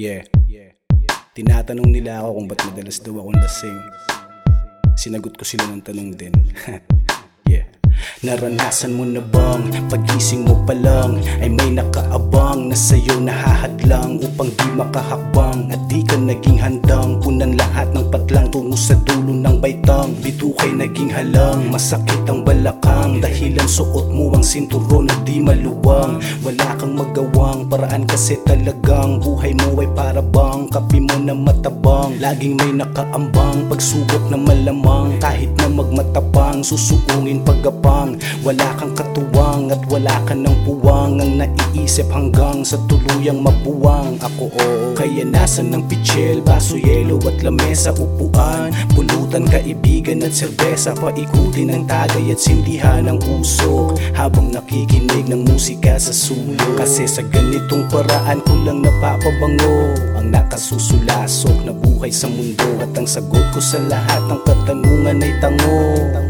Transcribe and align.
Yeah. 0.00 0.24
Tinatanong 1.36 1.92
nila 1.92 2.24
ako 2.24 2.40
kung 2.40 2.46
ba't 2.48 2.60
madalas 2.72 3.04
daw 3.04 3.20
akong 3.20 3.36
lasing. 3.36 3.78
Sinagot 4.96 5.36
ko 5.36 5.44
sila 5.44 5.68
ng 5.68 5.84
tanong 5.84 6.16
din. 6.16 6.32
Naranasan 8.18 8.98
mo 8.98 9.06
na 9.06 9.22
bang 9.22 9.70
pagising 9.86 10.42
mo 10.42 10.58
pa 10.66 10.74
lang 10.74 11.18
ay 11.42 11.50
may 11.50 11.70
nakaabang 11.74 12.70
na 12.70 12.76
sa'yo 12.78 13.18
nahahadlang 13.22 14.22
upang 14.22 14.50
di 14.54 14.66
makahakbang 14.78 15.70
at 15.70 15.80
di 15.90 16.02
ka 16.06 16.18
naging 16.18 16.58
handang? 16.58 17.18
Punan 17.22 17.58
lahat 17.58 17.90
ng 17.90 18.06
patlang 18.10 18.46
tungo 18.50 18.78
sa 18.78 18.94
dulo 19.02 19.34
ng 19.34 19.58
baitang. 19.58 20.14
Bito 20.22 20.54
kay 20.58 20.70
naging 20.70 21.10
halang 21.10 21.74
masakit 21.74 22.22
ang 22.30 22.46
balakang. 22.46 23.18
Dahilan 23.18 23.66
suot 23.66 24.10
mo 24.14 24.30
ang 24.30 24.46
sinturon 24.46 25.10
na 25.10 25.16
di 25.26 25.42
maluwang. 25.42 26.22
Wala 26.46 26.78
kang 26.78 26.94
magawang 26.94 27.66
paraan 27.66 28.06
kasi 28.06 28.38
talagang 28.46 29.18
buhay 29.18 29.54
mo 29.58 29.82
ay 29.82 29.90
para 29.94 30.22
bang 30.22 30.70
kapi 30.70 30.98
mo 31.02 31.16
na 31.18 31.34
matabang. 31.34 32.14
Laging 32.22 32.54
may 32.58 32.78
nakaambang 32.78 33.66
pagsubok 33.66 34.30
na 34.30 34.38
malamang. 34.38 35.18
Kahit 35.18 35.50
na 35.58 35.66
magmatapang 35.66 36.62
susuungin 36.62 37.42
pagapang 37.42 37.99
wala 38.40 38.68
kang 38.80 38.96
katuwang 38.96 39.68
at 39.68 39.82
wala 39.92 40.16
ka 40.24 40.32
ng 40.32 40.56
puwang 40.64 41.20
ang 41.20 41.32
naiisip 41.44 42.08
hanggang 42.08 42.64
sa 42.64 42.80
tuluyang 42.88 43.44
mabuwang. 43.44 44.16
Ako 44.20 44.48
oo 44.48 44.96
kaya 44.96 45.24
nasan 45.24 45.72
ng 45.72 45.84
pichel 45.88 46.40
baso 46.40 46.80
yelo 46.80 47.20
at 47.28 47.40
lamesa 47.44 47.92
upuan. 47.92 48.72
Pulutan 48.96 49.44
kaibigan 49.44 50.24
at 50.24 50.32
serbesa 50.32 50.96
paikutin 50.96 51.72
ng 51.72 51.84
tagay 51.84 52.32
at 52.32 52.40
sindihan 52.40 53.04
ng 53.04 53.20
usok 53.40 53.96
habang 54.16 54.48
nakikinig 54.48 55.28
ng 55.28 55.44
musika 55.44 56.00
sa 56.00 56.12
sulok 56.12 56.80
kasi 56.80 57.04
sa 57.04 57.20
ganitong 57.28 57.84
paraan 57.92 58.40
ko 58.44 58.54
lang 58.64 58.80
napapabango. 58.80 59.92
Ang 60.16 60.32
nakasusulasok 60.32 61.68
na 61.68 61.72
buhay 61.76 62.12
sa 62.12 62.28
mundo 62.32 62.68
at 62.80 62.92
ang 62.96 63.08
sagot 63.08 63.44
ko 63.52 63.60
sa 63.60 63.76
lahat 63.88 64.22
ng 64.28 64.40
katanungan 64.46 65.20
ay 65.20 65.32
tango 65.40 66.29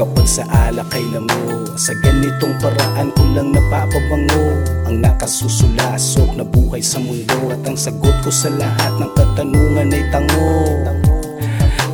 Kapag 0.00 0.24
sa 0.24 0.48
alak 0.48 0.96
ay 0.96 1.04
lango 1.12 1.76
Sa 1.76 1.92
ganitong 2.00 2.56
paraan 2.56 3.12
ko 3.12 3.20
lang 3.36 3.52
napapabango. 3.52 4.56
Ang 4.88 5.04
nakasusulasok 5.04 6.40
na 6.40 6.44
buhay 6.48 6.80
sa 6.80 7.04
mundo 7.04 7.52
At 7.52 7.60
ang 7.68 7.76
sagot 7.76 8.16
ko 8.24 8.32
sa 8.32 8.48
lahat 8.48 8.96
ng 8.96 9.12
katanungan 9.12 9.92
ay 9.92 10.00
tango. 10.08 10.56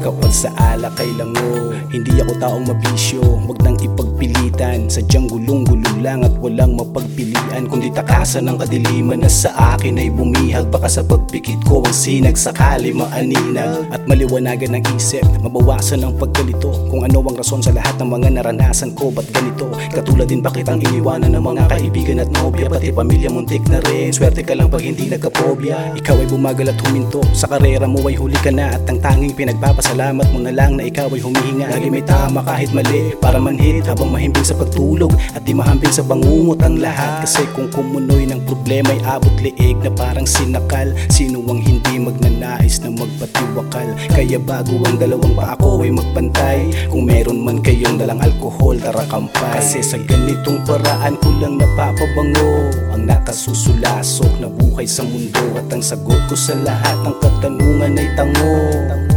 Kapag 0.07 0.31
sa 0.31 0.55
alak 0.77 1.01
ay 1.01 1.11
lango 1.17 1.73
Hindi 1.89 2.21
ako 2.21 2.33
taong 2.37 2.65
mabisyo 2.69 3.25
Huwag 3.47 3.63
nang 3.63 3.79
ipagpilitan. 3.79 4.91
Sadyang 4.91 5.31
gulong-gulo 5.31 5.87
lang 6.03 6.27
at 6.27 6.35
walang 6.43 6.75
mapagpilian. 6.75 7.71
Kundi 7.71 7.95
takasan 7.95 8.51
ng 8.51 8.59
kadiliman 8.59 9.23
na 9.23 9.31
sa 9.31 9.79
akin 9.79 10.03
ay 10.03 10.11
bumihag. 10.11 10.67
Baka 10.67 10.91
sa 10.91 11.07
pagpikit 11.07 11.63
ko 11.63 11.87
ang 11.87 11.95
sinag 11.95 12.35
sakali 12.35 12.91
maaninag. 12.91 13.87
At 13.95 14.03
maliwanagan 14.11 14.75
ng 14.75 14.85
isip 14.99 15.23
Mabawasan 15.47 16.03
ang 16.03 16.19
pagkalito. 16.19 16.75
Kung 16.91 17.07
ano 17.07 17.23
ang 17.23 17.39
rason 17.39 17.63
sa 17.63 17.71
lahat 17.71 18.03
ng 18.03 18.11
mga 18.11 18.29
naranasan 18.43 18.99
ko 18.99 19.15
Ba't 19.15 19.31
ganito? 19.31 19.71
Katulad 19.95 20.27
din 20.27 20.43
bakit 20.43 20.67
ang 20.67 20.83
iniwanan 20.83 21.31
ng 21.39 21.45
mga 21.47 21.71
kaibigan 21.71 22.19
at 22.19 22.31
nobya? 22.35 22.67
Pati 22.67 22.91
pamilya 22.91 23.31
muntik 23.31 23.63
na 23.71 23.79
rin 23.87 24.11
Swerte 24.11 24.43
ka 24.43 24.59
lang 24.59 24.75
pag 24.75 24.83
hindi 24.83 25.07
nagkapobya. 25.07 25.95
Ikaw 26.03 26.17
ay 26.19 26.29
bumagal 26.35 26.75
at 26.75 26.79
huminto 26.83 27.23
Sa 27.31 27.47
karera 27.47 27.87
mo 27.87 28.03
ay 28.11 28.19
huli 28.19 28.39
ka 28.43 28.51
na. 28.51 28.75
At 28.75 28.91
ang 28.91 28.99
tanging 28.99 29.39
pinagpapasalamat 29.39 30.27
mo 30.35 30.43
na 30.43 30.51
lang 30.51 30.66
na 30.75 30.83
ikaw 30.91 31.07
ay 31.15 31.23
humihinga. 31.23 31.71
Lagi 31.71 31.89
may 31.93 32.03
tama 32.03 32.43
kahit 32.43 32.75
mali 32.75 33.15
Para 33.23 33.39
manhit 33.39 33.87
habang 33.87 34.11
mahimbing 34.11 34.43
sa 34.43 34.59
pagtulog 34.59 35.15
At 35.37 35.47
di 35.47 35.55
mahambing 35.55 35.95
sa 35.95 36.03
bangungot 36.03 36.59
ang 36.67 36.83
lahat. 36.83 37.23
Kasi 37.23 37.47
kung 37.55 37.71
kumunoy 37.71 38.27
ng 38.27 38.43
problema 38.43 38.91
ay 38.91 39.01
abot 39.07 39.33
liig 39.39 39.79
na 39.85 39.93
parang 39.95 40.27
sinakal. 40.27 40.91
Sino 41.07 41.45
ang 41.47 41.63
hindi 41.63 42.03
magnanais 42.03 42.83
na 42.83 42.91
magpatiwakal? 42.91 43.89
Kaya 44.11 44.39
bago 44.43 44.75
ang 44.83 44.99
dalawang 44.99 45.35
pa 45.39 45.55
ako 45.55 45.87
ay 45.87 45.93
magpantay. 45.95 46.61
Kung 46.91 47.07
meron 47.07 47.47
man 47.47 47.63
kayong 47.63 48.01
dalang 48.01 48.19
alkohol 48.19 48.81
tara 48.83 49.07
kampay. 49.07 49.63
Kasi 49.63 49.85
sa 49.85 50.01
ganitong 50.03 50.67
paraan 50.67 51.15
ko 51.23 51.29
lang 51.39 51.61
napapabango 51.61 52.73
Ang 52.97 53.07
nakasusulasok 53.07 54.33
na 54.43 54.49
buhay 54.51 54.89
sa 54.89 55.07
mundo. 55.07 55.43
At 55.55 55.71
ang 55.71 55.85
sagot 55.85 56.21
ko 56.27 56.35
sa 56.35 56.59
lahat 56.59 56.97
ng 57.07 57.15
katanungan 57.23 57.99
ay 58.01 58.09
tango 58.17 59.16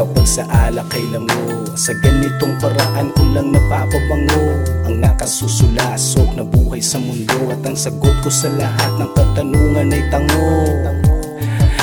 Kapag 0.00 0.24
sa 0.24 0.48
alak 0.48 0.96
ay 0.96 1.12
lango 1.12 1.76
Sa 1.76 1.92
ganitong 2.00 2.56
paraan 2.56 3.12
ko 3.12 3.20
lang 3.36 3.52
napapabango. 3.52 4.56
Ang 4.88 4.96
nakasusulasok 5.04 6.40
na 6.40 6.44
buhay 6.48 6.80
sa 6.80 6.96
mundo 6.96 7.52
At 7.52 7.60
ang 7.68 7.76
sagot 7.76 8.16
ko 8.24 8.32
sa 8.32 8.48
lahat 8.48 8.96
ng 8.96 9.12
katanungan 9.12 9.92
ay 9.92 10.00
tango. 10.08 10.72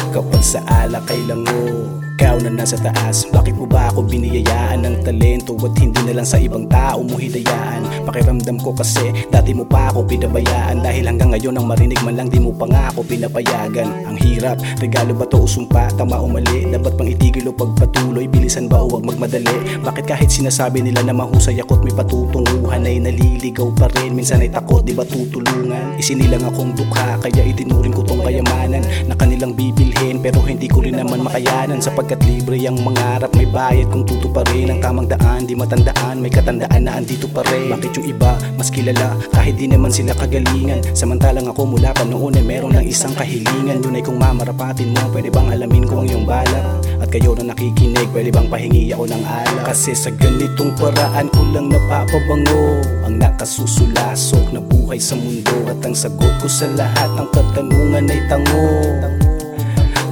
Kapag 0.10 0.42
sa 0.42 0.66
alak 0.66 1.06
ay 1.14 1.30
lango 1.30 2.07
ikaw 2.18 2.42
na 2.42 2.50
nasa 2.50 2.82
taas 2.82 3.30
Bakit 3.30 3.62
mo 3.62 3.70
ba 3.70 3.94
ako 3.94 4.10
biniyayaan 4.10 4.82
ng 4.82 4.96
talento 5.06 5.54
At 5.62 5.78
hindi 5.78 6.02
na 6.02 6.18
lang 6.18 6.26
sa 6.26 6.42
ibang 6.42 6.66
tao 6.66 7.06
mo 7.06 7.14
hidayaan? 7.14 8.10
Pakiramdam 8.10 8.58
ko 8.58 8.74
kasi 8.74 9.14
Dati 9.30 9.54
mo 9.54 9.70
pa 9.70 9.94
ako 9.94 10.10
pinabayaan 10.10 10.82
Dahil 10.82 11.06
hanggang 11.06 11.38
ngayon 11.38 11.62
ang 11.62 11.70
marinig 11.70 12.02
man 12.02 12.18
lang 12.18 12.34
Di 12.34 12.42
mo 12.42 12.50
pa 12.58 12.66
nga 12.66 12.88
ako 12.92 13.06
pinapayagan. 13.06 14.10
Ang 14.10 14.18
hirap, 14.24 14.58
regalo 14.82 15.14
ba 15.14 15.30
to 15.30 15.44
o 15.44 15.48
sumpa? 15.48 15.94
Tama 15.94 16.18
o 16.18 16.26
mali, 16.26 16.66
dapat 16.66 16.98
pang 16.98 17.06
itigil 17.06 17.46
o 17.50 17.54
pagpatuloy 17.54 18.26
magmadali. 19.08 19.80
Bakit 19.88 20.04
kahit 20.04 20.28
sinasabi 20.28 20.84
nila 20.84 21.00
na 21.08 21.16
mahusay 21.16 21.56
ako't 21.64 21.80
may 21.88 21.96
patutunguhan 21.96 22.84
Ay 22.84 23.00
naliligaw 23.00 23.72
pa 23.72 23.88
rin? 23.96 24.12
Minsan 24.12 24.44
ay 24.44 24.52
takot, 24.52 24.84
di 24.84 24.92
ba 24.92 25.08
tutulungan? 25.08 25.96
Isinilang 25.96 26.44
akong 26.44 26.76
dukha 26.76 27.16
Kaya 27.24 27.48
itinuring 27.48 27.96
ko 27.96 28.04
tong 28.04 28.20
kayamanan 28.20 28.84
Na 29.08 29.16
kanilang 29.16 29.56
bibilhin. 29.56 30.20
Pero 30.20 30.44
hindi 30.44 30.68
ko 30.68 30.84
rin 30.84 31.00
naman 31.00 31.24
makayanan 31.24 31.80
Sapagkat 31.80 32.20
libre 32.28 32.60
ang 32.68 32.84
mangarap. 32.84 33.32
May 33.40 33.48
bayad 33.48 33.88
kung 33.88 34.04
tutuparin 34.04 34.76
Ang 34.76 34.80
tamang 34.84 35.08
daan, 35.08 35.48
di 35.48 35.56
matandaan 35.56 36.20
May 36.20 36.34
katandaan 36.34 36.82
na 36.84 37.00
andito 37.00 37.32
pa 37.32 37.48
rin. 37.48 37.72
Bakit 37.72 38.04
yung 38.04 38.08
iba 38.12 38.36
mas 38.60 38.68
kilala 38.68 39.16
Kahit 39.32 39.56
di 39.56 39.72
naman 39.72 39.94
sila 39.94 40.12
kagalingan? 40.18 40.84
Samantalang 40.92 41.48
ako 41.48 41.80
mula 41.80 41.96
pa 41.96 42.04
noon 42.04 42.36
ay 42.36 42.44
meron 42.44 42.76
lang 42.76 42.84
isang 42.84 43.16
kahilingan. 43.16 43.80
Yun 43.80 43.96
ay 43.96 44.04
kung 44.04 44.20
mamarapatin 44.20 44.92
mo 44.92 45.08
Pwede 45.16 45.32
bang 45.32 45.48
alamin 45.48 45.88
ko 45.88 46.04
ang 46.04 46.08
iyong 46.12 46.28
balak? 46.28 46.66
At 47.00 47.08
kayo 47.14 47.38
na 47.38 47.54
nakikinig 47.54 48.10
Pwede 48.12 48.34
bang 48.34 48.50
pahingi 48.52 48.90
ako 48.98 49.14
ng 49.14 49.26
alak 49.30 49.62
Kasi 49.62 49.94
sa 49.94 50.10
ganitong 50.10 50.74
paraan 50.74 51.30
ko 51.30 51.46
lang 51.54 51.70
napapabango 51.70 52.82
Ang 53.06 53.22
nakasusulasok 53.22 54.58
na 54.58 54.58
buhay 54.58 54.98
sa 54.98 55.14
mundo 55.14 55.54
At 55.70 55.86
ang 55.86 55.94
sagot 55.94 56.34
ko 56.42 56.50
sa 56.50 56.66
lahat 56.74 57.14
ng 57.14 57.30
katanungan 57.30 58.10
ay 58.10 58.22
tango. 58.26 58.66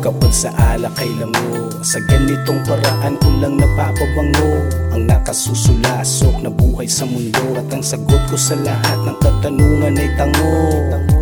Kapag 0.06 0.30
sa 0.30 0.54
alak 0.78 0.94
ay 1.02 1.10
lango 1.18 1.74
Sa 1.82 1.98
ganitong 2.06 2.62
paraan 2.62 3.18
ko 3.18 3.30
lang 3.42 3.58
napapabango 3.58 4.70
Ang 4.94 5.10
nakasusulasok 5.10 6.46
na 6.46 6.54
buhay 6.54 6.86
sa 6.86 7.10
mundo 7.10 7.58
At 7.58 7.66
ang 7.74 7.82
sagot 7.82 8.22
ko 8.30 8.38
sa 8.38 8.54
lahat 8.54 9.02
ng 9.02 9.18
katanungan 9.18 9.98
ay 9.98 10.14
tango 10.14 11.15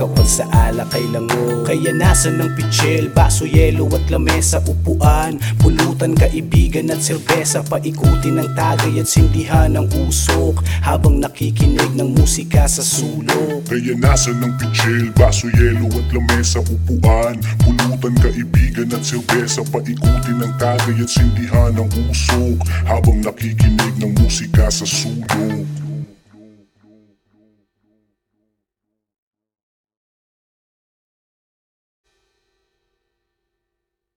Kapag 0.00 0.24
sa 0.24 0.48
alak 0.48 0.96
ay 0.96 1.12
lango 1.12 1.60
Kaya 1.68 1.92
nasa 1.92 2.32
ng 2.32 2.56
pichel, 2.56 3.12
baso, 3.12 3.44
yelo 3.44 3.84
at 3.92 4.08
lamesa 4.08 4.56
Upuan, 4.64 5.36
pulutan, 5.60 6.16
kaibigan 6.16 6.88
at 6.88 7.04
serbesa 7.04 7.60
Paikutin 7.60 8.40
ng 8.40 8.48
tagay 8.56 8.96
at 8.96 9.04
sindihan 9.04 9.68
ng 9.76 9.84
usok. 10.08 10.64
Habang 10.80 11.20
nakikinig 11.20 11.92
ng 12.00 12.16
musika 12.16 12.64
sa 12.64 12.80
sulok. 12.80 13.68
Kaya 13.68 13.92
nasa 14.00 14.32
ng 14.32 14.56
pichel, 14.56 15.12
baso, 15.12 15.52
yelo 15.52 15.92
at 15.92 16.08
lamesa 16.16 16.64
Upuan, 16.64 17.36
pulutan, 17.60 18.16
kaibigan 18.24 18.88
at 18.96 19.04
serbesa 19.04 19.60
Paikutin 19.68 20.40
ng 20.40 20.52
tagay 20.56 20.96
at 20.96 21.12
sindihan 21.12 21.76
ng 21.76 21.92
usok. 22.08 22.56
Habang 22.88 23.20
nakikinig 23.20 24.00
ng 24.00 24.16
musika 24.16 24.72
sa 24.72 24.88
sulok 24.88 25.79